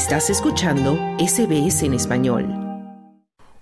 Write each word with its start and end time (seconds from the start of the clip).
Estás 0.00 0.30
escuchando 0.30 0.98
SBS 1.18 1.82
en 1.82 1.92
español. 1.92 2.46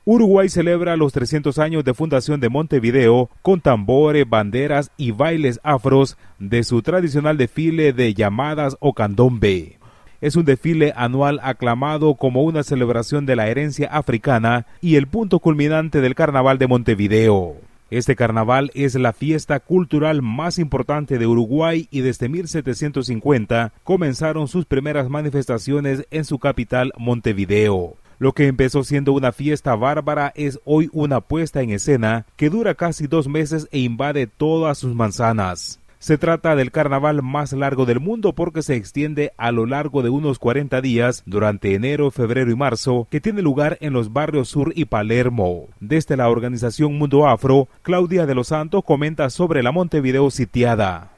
Uruguay 0.05 0.49
celebra 0.49 0.97
los 0.97 1.13
300 1.13 1.59
años 1.59 1.83
de 1.83 1.95
fundación 1.95 2.39
de 2.39 2.49
Montevideo 2.49 3.29
con 3.43 3.61
tambores, 3.61 4.25
banderas 4.27 4.93
y 4.97 5.11
bailes 5.11 5.59
afros 5.65 6.17
de 6.39 6.63
su 6.63 6.81
tradicional 6.81 7.39
desfile 7.39 7.93
de 7.93 8.15
llamadas 8.15 8.77
o 8.79 8.93
candombe. 8.95 9.81
Es 10.21 10.37
un 10.37 10.45
desfile 10.45 10.93
anual 10.95 11.41
aclamado 11.43 12.15
como 12.15 12.45
una 12.45 12.63
celebración 12.63 13.27
de 13.27 13.35
la 13.35 13.49
herencia 13.49 13.89
africana 13.89 14.65
y 14.81 14.95
el 14.95 15.09
punto 15.09 15.41
culminante 15.41 16.01
del 16.01 16.15
Carnaval 16.15 16.59
de 16.59 16.69
Montevideo. 16.69 17.57
Este 17.91 18.17
carnaval 18.17 18.71
es 18.75 18.95
la 18.97 19.15
fiesta 19.15 19.61
cultural 19.61 20.21
más 20.21 20.59
importante 20.59 21.19
de 21.19 21.27
Uruguay 21.27 21.89
y 21.91 22.03
desde 22.03 22.29
1750 22.29 23.73
comenzaron 23.83 24.47
sus 24.47 24.67
primeras 24.67 25.09
manifestaciones 25.09 26.07
en 26.11 26.27
su 26.27 26.39
capital 26.39 26.93
Montevideo. 26.99 27.97
Lo 28.19 28.33
que 28.33 28.47
empezó 28.47 28.85
siendo 28.85 29.13
una 29.13 29.33
fiesta 29.33 29.75
bárbara 29.75 30.33
es 30.35 30.61
hoy 30.65 30.91
una 30.93 31.23
puesta 31.23 31.63
en 31.63 31.71
escena 31.71 32.27
que 32.37 32.51
dura 32.51 32.75
casi 32.75 33.07
dos 33.07 33.27
meses 33.27 33.69
e 33.71 33.79
invade 33.79 34.27
todas 34.27 34.77
sus 34.77 34.95
manzanas. 34.95 35.81
Se 36.01 36.17
trata 36.17 36.55
del 36.55 36.71
carnaval 36.71 37.23
más 37.25 37.53
largo 37.53 37.85
del 37.85 37.99
mundo 37.99 38.33
porque 38.33 38.63
se 38.63 38.77
extiende 38.77 39.33
a 39.37 39.51
lo 39.51 39.67
largo 39.67 40.03
de 40.03 40.11
unos 40.11 40.39
40 40.39 40.81
días 40.81 41.25
durante 41.27 41.75
enero, 41.75 42.13
febrero 42.13 42.53
y 42.53 42.55
marzo, 42.55 43.09
que 43.11 43.21
tiene 43.21 43.43
lugar 43.43 43.79
en 43.81 43.95
los 43.95 44.13
barrios 44.13 44.49
Sur 44.49 44.73
y 44.77 44.85
Palermo. 44.85 45.67
Desde 45.81 46.17
la 46.17 46.29
organización 46.29 46.97
Mundo 46.97 47.27
Afro, 47.27 47.67
Claudia 47.83 48.27
de 48.27 48.37
los 48.37 48.49
Santos 48.49 48.85
comenta 48.85 49.29
sobre 49.29 49.65
la 49.65 49.73
Montevideo 49.73 50.31
sitiada. 50.31 51.11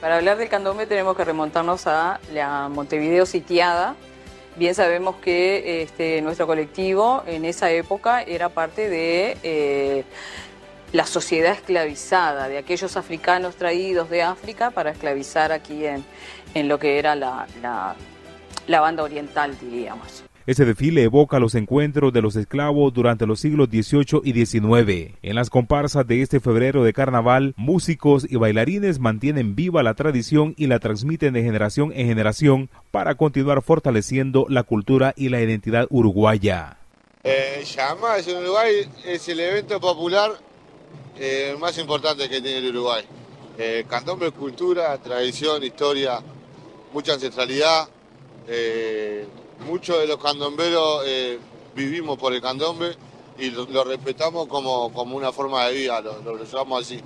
Para 0.00 0.16
hablar 0.16 0.38
del 0.38 0.48
candombe 0.48 0.86
tenemos 0.86 1.14
que 1.14 1.26
remontarnos 1.26 1.86
a 1.86 2.18
la 2.32 2.70
Montevideo 2.70 3.26
sitiada. 3.26 3.96
Bien 4.56 4.74
sabemos 4.74 5.16
que 5.16 5.82
este, 5.82 6.22
nuestro 6.22 6.46
colectivo 6.46 7.22
en 7.26 7.44
esa 7.44 7.70
época 7.70 8.22
era 8.22 8.48
parte 8.48 8.88
de 8.88 9.36
eh, 9.42 10.04
la 10.92 11.06
sociedad 11.06 11.52
esclavizada 11.52 12.48
de 12.48 12.58
aquellos 12.58 12.96
africanos 12.96 13.56
traídos 13.56 14.10
de 14.10 14.22
África 14.22 14.70
para 14.70 14.90
esclavizar 14.90 15.50
aquí 15.50 15.86
en, 15.86 16.04
en 16.54 16.68
lo 16.68 16.78
que 16.78 16.98
era 16.98 17.14
la, 17.14 17.46
la, 17.62 17.96
la 18.66 18.80
banda 18.80 19.02
oriental, 19.02 19.56
diríamos. 19.58 20.24
Ese 20.44 20.64
desfile 20.64 21.04
evoca 21.04 21.38
los 21.38 21.54
encuentros 21.54 22.12
de 22.12 22.20
los 22.20 22.34
esclavos 22.34 22.92
durante 22.92 23.26
los 23.26 23.38
siglos 23.38 23.68
XVIII 23.68 24.22
y 24.24 24.44
XIX. 24.44 25.14
En 25.22 25.36
las 25.36 25.50
comparsas 25.50 26.04
de 26.04 26.20
este 26.20 26.40
febrero 26.40 26.82
de 26.82 26.92
carnaval, 26.92 27.54
músicos 27.56 28.26
y 28.28 28.34
bailarines 28.36 28.98
mantienen 28.98 29.54
viva 29.54 29.84
la 29.84 29.94
tradición 29.94 30.54
y 30.58 30.66
la 30.66 30.80
transmiten 30.80 31.32
de 31.32 31.44
generación 31.44 31.92
en 31.94 32.08
generación 32.08 32.70
para 32.90 33.14
continuar 33.14 33.62
fortaleciendo 33.62 34.46
la 34.48 34.64
cultura 34.64 35.14
y 35.16 35.28
la 35.28 35.40
identidad 35.40 35.86
uruguaya. 35.90 36.76
Eh, 37.22 37.62
Llamas 37.64 38.26
en 38.26 38.38
Uruguay 38.38 38.90
es 39.04 39.28
el 39.28 39.38
evento 39.38 39.80
popular 39.80 40.32
eh, 41.18 41.56
más 41.58 41.76
importante 41.78 42.28
que 42.28 42.40
tiene 42.40 42.58
el 42.58 42.68
Uruguay. 42.68 43.04
Eh, 43.58 43.84
candombe 43.88 44.28
es 44.28 44.32
cultura, 44.32 44.96
tradición, 44.98 45.62
historia, 45.62 46.22
mucha 46.92 47.14
ancestralidad. 47.14 47.88
Eh, 48.48 49.26
muchos 49.66 49.98
de 49.98 50.06
los 50.06 50.18
candomberos 50.18 51.02
eh, 51.06 51.38
vivimos 51.74 52.18
por 52.18 52.32
el 52.32 52.40
candombe 52.40 52.96
y 53.38 53.50
lo, 53.50 53.64
lo 53.66 53.84
respetamos 53.84 54.46
como, 54.46 54.92
como, 54.92 55.16
una 55.16 55.32
forma 55.32 55.66
de 55.66 55.74
vida, 55.74 56.00
lo, 56.00 56.20
lo, 56.22 56.44
llamamos 56.44 56.84
así. 56.84 57.00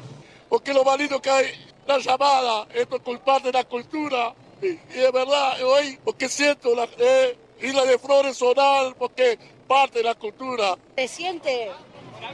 Porque 0.48 0.72
lo 0.72 0.84
más 0.84 0.98
lindo 0.98 1.20
que 1.20 1.30
hay, 1.30 1.46
la 1.86 1.98
llamada, 1.98 2.66
esto 2.74 2.96
es 2.96 3.02
culpar 3.02 3.42
de 3.42 3.52
la 3.52 3.64
cultura. 3.64 4.34
Y, 4.62 4.68
y 4.68 5.02
es 5.04 5.12
verdad, 5.12 5.62
hoy, 5.62 5.98
porque 6.04 6.28
siento 6.28 6.74
la 6.74 6.88
eh, 6.98 7.36
Isla 7.60 7.84
de 7.84 7.98
Flores 7.98 8.38
Zonal, 8.38 8.94
porque 8.96 9.38
parte 9.66 9.98
de 9.98 10.04
la 10.04 10.14
cultura. 10.14 10.76
Se 10.96 11.08
siente 11.08 11.70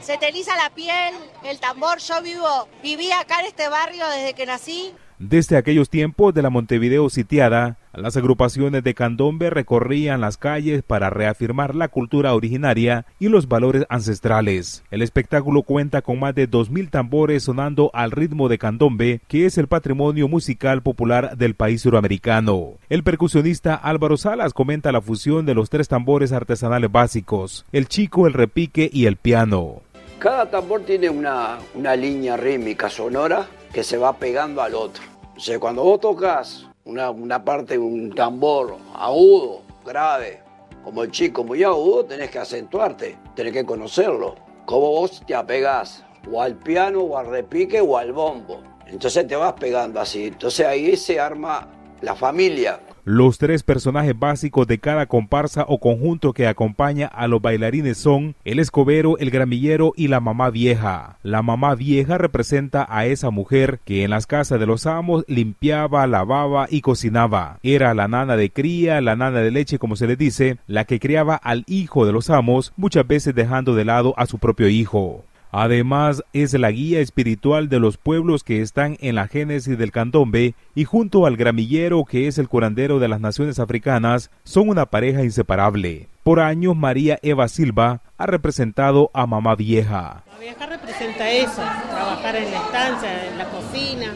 se 0.01 0.17
te 0.17 0.27
eriza 0.27 0.55
la 0.55 0.69
piel, 0.69 1.13
el 1.43 1.59
tambor. 1.59 1.99
Yo 1.99 2.21
vivo, 2.21 2.67
viví 2.81 3.11
acá 3.11 3.39
en 3.39 3.47
este 3.47 3.67
barrio 3.69 4.07
desde 4.09 4.33
que 4.33 4.45
nací. 4.45 4.93
Desde 5.29 5.55
aquellos 5.55 5.89
tiempos 5.89 6.33
de 6.33 6.41
la 6.41 6.49
Montevideo 6.49 7.09
sitiada, 7.09 7.77
las 7.93 8.17
agrupaciones 8.17 8.83
de 8.83 8.93
candombe 8.93 9.49
recorrían 9.49 10.19
las 10.19 10.35
calles 10.35 10.83
para 10.83 11.09
reafirmar 11.09 11.75
la 11.75 11.87
cultura 11.87 12.33
originaria 12.33 13.05
y 13.19 13.29
los 13.29 13.47
valores 13.47 13.85
ancestrales. 13.87 14.83
El 14.91 15.01
espectáculo 15.01 15.63
cuenta 15.63 16.01
con 16.01 16.19
más 16.19 16.35
de 16.35 16.49
2.000 16.49 16.89
tambores 16.89 17.43
sonando 17.43 17.89
al 17.93 18.11
ritmo 18.11 18.49
de 18.49 18.57
candombe, 18.57 19.21
que 19.29 19.45
es 19.45 19.57
el 19.57 19.67
patrimonio 19.67 20.27
musical 20.27 20.83
popular 20.83 21.37
del 21.37 21.55
país 21.55 21.83
suramericano. 21.83 22.73
El 22.89 23.03
percusionista 23.03 23.75
Álvaro 23.75 24.17
Salas 24.17 24.51
comenta 24.51 24.91
la 24.91 25.01
fusión 25.01 25.45
de 25.45 25.55
los 25.55 25.69
tres 25.69 25.87
tambores 25.87 26.33
artesanales 26.33 26.91
básicos, 26.91 27.65
el 27.71 27.87
chico, 27.87 28.27
el 28.27 28.33
repique 28.33 28.89
y 28.91 29.05
el 29.05 29.15
piano. 29.15 29.83
Cada 30.19 30.49
tambor 30.49 30.81
tiene 30.81 31.09
una, 31.09 31.59
una 31.75 31.95
línea 31.95 32.35
rítmica 32.35 32.89
sonora 32.89 33.47
que 33.73 33.85
se 33.85 33.97
va 33.97 34.17
pegando 34.17 34.61
al 34.61 34.75
otro. 34.75 35.12
O 35.35 35.39
sea, 35.39 35.59
cuando 35.59 35.83
vos 35.83 35.99
tocas 35.99 36.67
una, 36.85 37.09
una 37.09 37.43
parte, 37.43 37.77
un 37.77 38.13
tambor 38.13 38.77
agudo, 38.93 39.61
grave, 39.85 40.41
como 40.83 41.03
el 41.03 41.11
chico 41.11 41.43
muy 41.43 41.63
agudo, 41.63 42.05
tenés 42.05 42.29
que 42.29 42.39
acentuarte, 42.39 43.17
tenés 43.35 43.53
que 43.53 43.65
conocerlo. 43.65 44.35
Como 44.65 44.91
vos 44.91 45.23
te 45.25 45.33
apegás 45.33 46.03
o 46.31 46.41
al 46.41 46.55
piano, 46.55 47.01
o 47.01 47.17
al 47.17 47.27
repique, 47.27 47.81
o 47.81 47.97
al 47.97 48.13
bombo. 48.13 48.61
Entonces 48.87 49.27
te 49.27 49.35
vas 49.35 49.53
pegando 49.53 49.99
así. 49.99 50.27
Entonces 50.27 50.65
ahí 50.65 50.95
se 50.95 51.19
arma 51.19 51.67
la 52.01 52.15
familia. 52.15 52.79
Los 53.05 53.37
tres 53.37 53.63
personajes 53.63 54.17
básicos 54.17 54.65
de 54.65 54.77
cada 54.77 55.07
comparsa 55.07 55.65
o 55.67 55.79
conjunto 55.79 56.31
que 56.31 56.47
acompaña 56.47 57.07
a 57.07 57.27
los 57.27 57.41
bailarines 57.41 57.97
son 57.97 58.35
el 58.45 58.59
escobero, 58.59 59.17
el 59.17 59.29
gramillero 59.29 59.91
y 59.97 60.07
la 60.07 60.21
mamá 60.21 60.49
vieja. 60.51 61.17
La 61.21 61.41
mamá 61.41 61.75
vieja 61.75 62.17
representa 62.17 62.87
a 62.89 63.05
esa 63.05 63.29
mujer 63.29 63.81
que 63.83 64.05
en 64.05 64.11
las 64.11 64.25
casas 64.25 64.57
de 64.57 64.67
los 64.67 64.85
amos 64.85 65.25
limpiaba, 65.27 66.07
lavaba 66.07 66.67
y 66.69 66.79
cocinaba. 66.79 67.59
Era 67.61 67.93
la 67.93 68.07
nana 68.07 68.37
de 68.37 68.51
cría, 68.51 69.01
la 69.01 69.17
nana 69.17 69.39
de 69.39 69.51
leche 69.51 69.79
como 69.79 69.97
se 69.97 70.07
le 70.07 70.15
dice, 70.15 70.59
la 70.67 70.85
que 70.85 71.01
criaba 71.01 71.35
al 71.35 71.65
hijo 71.67 72.05
de 72.05 72.13
los 72.13 72.29
amos, 72.29 72.71
muchas 72.77 73.05
veces 73.05 73.35
dejando 73.35 73.75
de 73.75 73.83
lado 73.83 74.13
a 74.15 74.27
su 74.27 74.37
propio 74.37 74.69
hijo. 74.69 75.25
Además, 75.55 76.23
es 76.33 76.53
la 76.53 76.71
guía 76.71 76.99
espiritual 76.99 77.69
de 77.69 77.79
los 77.79 77.97
pueblos 77.97 78.43
que 78.43 78.63
están 78.63 78.97
en 79.01 79.13
la 79.13 79.27
génesis 79.27 79.77
del 79.77 79.91
candombe 79.91 80.55
y 80.73 80.85
junto 80.85 81.27
al 81.27 81.37
gramillero 81.37 82.05
que 82.05 82.27
es 82.27 82.39
el 82.39 82.49
curandero 82.49 82.97
de 82.97 83.07
las 83.07 83.21
naciones 83.21 83.59
africanas, 83.59 84.31
son 84.43 84.67
una 84.69 84.87
pareja 84.87 85.23
inseparable. 85.23 86.09
Por 86.23 86.39
años, 86.39 86.75
María 86.75 87.19
Eva 87.21 87.47
Silva 87.49 88.01
ha 88.17 88.25
representado 88.25 89.11
a 89.13 89.27
Mamá 89.27 89.53
Vieja. 89.55 90.23
Vieja 90.39 90.65
representa 90.65 91.29
eso, 91.29 91.61
trabajar 91.87 92.35
en 92.35 92.49
la 92.49 92.57
estancia, 92.57 93.27
en 93.27 93.37
la 93.37 93.45
cocina, 93.51 94.07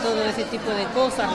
todo 0.00 0.24
ese 0.26 0.44
tipo 0.44 0.70
de 0.70 0.84
cosas, 0.94 1.28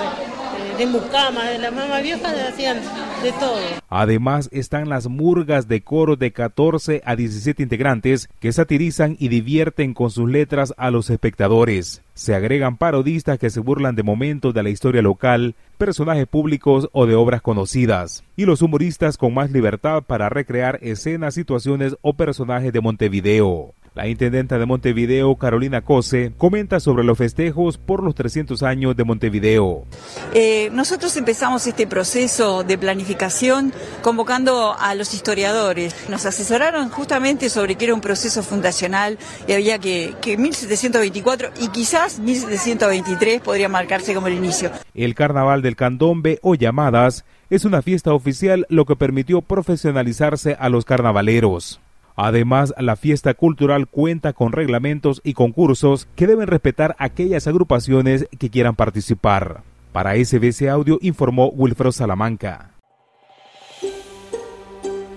de, 0.77 0.85
de 0.85 0.91
mucama, 0.91 1.45
de 1.45 1.59
la 1.59 1.71
mamá 1.71 2.01
vieja 2.01 2.29
hacían 2.47 2.77
de 3.21 3.31
todo. 3.33 3.59
Además 3.89 4.49
están 4.51 4.89
las 4.89 5.07
murgas 5.07 5.67
de 5.67 5.81
coro 5.81 6.15
de 6.15 6.31
14 6.31 7.01
a 7.05 7.15
17 7.15 7.63
integrantes 7.63 8.29
que 8.39 8.51
satirizan 8.51 9.15
y 9.19 9.29
divierten 9.29 9.93
con 9.93 10.09
sus 10.11 10.29
letras 10.29 10.73
a 10.77 10.91
los 10.91 11.09
espectadores. 11.09 12.01
Se 12.13 12.35
agregan 12.35 12.77
parodistas 12.77 13.39
que 13.39 13.49
se 13.49 13.59
burlan 13.59 13.95
de 13.95 14.03
momentos 14.03 14.53
de 14.53 14.63
la 14.63 14.69
historia 14.69 15.01
local, 15.01 15.55
personajes 15.77 16.27
públicos 16.27 16.89
o 16.91 17.05
de 17.05 17.15
obras 17.15 17.41
conocidas, 17.41 18.23
y 18.35 18.45
los 18.45 18.61
humoristas 18.61 19.17
con 19.17 19.33
más 19.33 19.51
libertad 19.51 20.03
para 20.03 20.29
recrear 20.29 20.79
escenas, 20.81 21.33
situaciones 21.33 21.95
o 22.01 22.13
personajes 22.13 22.71
de 22.71 22.81
Montevideo. 22.81 23.73
La 23.95 24.07
intendenta 24.07 24.57
de 24.57 24.65
Montevideo, 24.65 25.35
Carolina 25.35 25.81
Cose, 25.81 26.33
comenta 26.35 26.79
sobre 26.79 27.03
los 27.03 27.15
festejos 27.15 27.77
por 27.77 28.01
los 28.01 28.15
300 28.15 28.63
años 28.63 28.95
de 28.95 29.03
Montevideo. 29.03 29.85
Eh, 30.33 30.71
nosotros 30.71 31.15
empezamos 31.15 31.67
este 31.67 31.85
proceso 31.85 32.63
de 32.63 32.75
planificación 32.79 33.71
convocando 34.01 34.75
a 34.79 34.95
los 34.95 35.13
historiadores. 35.13 35.95
Nos 36.09 36.25
asesoraron 36.25 36.89
justamente 36.89 37.49
sobre 37.49 37.75
que 37.75 37.85
era 37.85 37.93
un 37.93 38.01
proceso 38.01 38.41
fundacional 38.41 39.19
y 39.47 39.53
había 39.53 39.77
que, 39.77 40.15
que 40.21 40.37
1724 40.37 41.51
y 41.61 41.67
quizás 41.67 42.17
1723 42.17 43.41
podría 43.41 43.69
marcarse 43.69 44.15
como 44.15 44.25
el 44.25 44.33
inicio. 44.33 44.71
El 44.95 45.13
Carnaval 45.13 45.61
del 45.61 45.75
Candombe 45.75 46.39
o 46.41 46.55
llamadas 46.55 47.25
es 47.51 47.63
una 47.63 47.83
fiesta 47.83 48.11
oficial 48.15 48.65
lo 48.69 48.85
que 48.85 48.95
permitió 48.95 49.43
profesionalizarse 49.43 50.57
a 50.59 50.69
los 50.69 50.83
carnavaleros. 50.83 51.79
Además, 52.15 52.73
la 52.77 52.95
fiesta 52.95 53.33
cultural 53.33 53.87
cuenta 53.87 54.33
con 54.33 54.51
reglamentos 54.51 55.21
y 55.23 55.33
concursos 55.33 56.07
que 56.15 56.27
deben 56.27 56.47
respetar 56.47 56.95
aquellas 56.99 57.47
agrupaciones 57.47 58.27
que 58.37 58.49
quieran 58.49 58.75
participar. 58.75 59.63
Para 59.91 60.15
SBC 60.15 60.69
Audio 60.69 60.99
informó 61.01 61.49
Wilfredo 61.49 61.91
Salamanca. 61.91 62.71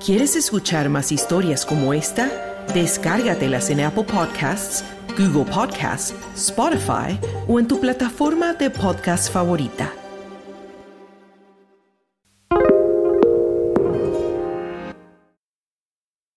¿Quieres 0.04 0.36
escuchar 0.36 0.88
más 0.88 1.10
historias 1.10 1.66
como 1.66 1.92
esta? 1.92 2.30
Descárgatelas 2.72 3.70
en 3.70 3.80
Apple 3.80 4.04
Podcasts, 4.04 4.84
Google 5.18 5.50
Podcasts, 5.50 6.14
Spotify 6.34 7.18
o 7.48 7.58
en 7.58 7.66
tu 7.66 7.80
plataforma 7.80 8.54
de 8.54 8.70
podcast 8.70 9.32
favorita. 9.32 9.92